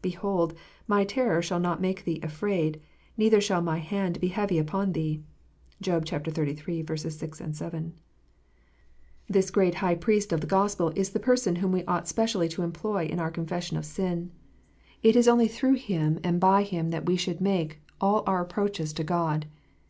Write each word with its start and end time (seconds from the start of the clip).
Behold, 0.00 0.54
my 0.86 1.04
terror 1.04 1.42
shall 1.42 1.60
not 1.60 1.78
make 1.78 2.04
thee 2.06 2.18
afraid, 2.22 2.80
neither 3.18 3.38
shall 3.38 3.60
my 3.60 3.76
hand 3.76 4.18
be 4.18 4.28
heavy 4.28 4.56
upon 4.58 4.92
thee." 4.94 5.22
(Job 5.82 6.06
xxxiii. 6.06 6.86
6, 6.98 7.40
7.) 7.58 7.92
This 9.28 9.50
great 9.50 9.74
High 9.74 9.94
Priest 9.96 10.32
of 10.32 10.40
the 10.40 10.46
Gospel 10.46 10.90
is 10.96 11.10
the 11.10 11.20
person 11.20 11.56
whom 11.56 11.70
we 11.70 11.84
ought 11.84 12.08
specially 12.08 12.48
to 12.48 12.62
employ 12.62 13.04
in 13.04 13.18
our 13.18 13.30
confession 13.30 13.76
of 13.76 13.84
sin. 13.84 14.30
It 15.02 15.16
is 15.16 15.28
only 15.28 15.50
268 15.50 15.52
KNOTS 15.52 15.56
UNTIED. 15.58 15.58
through 15.58 15.94
Him 15.94 16.20
and 16.32 16.40
by 16.40 16.62
Him 16.62 16.88
that 16.88 17.04
we 17.04 17.16
should 17.16 17.42
make 17.42 17.80
all 18.00 18.24
our 18.26 18.40
approaches 18.40 18.94
to 18.94 19.04
God. 19.04 19.44